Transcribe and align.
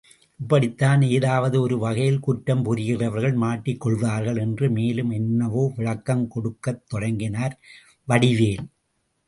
இப்படித்தான் 0.39 1.01
எதாவது 1.01 1.61
ஒரு 1.61 1.77
வகையில் 1.77 2.19
குற்றம் 2.19 2.63
புரிகிறவர்கள் 2.65 3.35
மாட்டிக்கொள்வார்கள் 3.35 4.39
என்று 4.39 4.69
மேலும் 4.69 5.11
என்னவோ 5.11 5.71
விளக்கம் 5.75 6.27
கொடுக்கத் 6.27 6.83
தொடங்கினார் 6.87 7.55
வடிவேல். 8.07 8.65